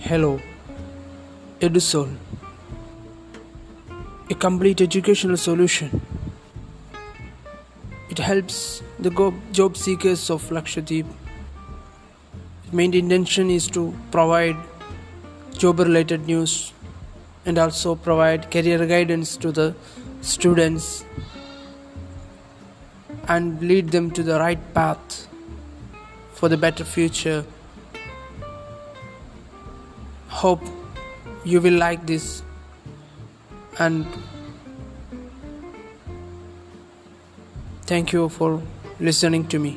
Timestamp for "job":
9.50-9.76, 15.58-15.80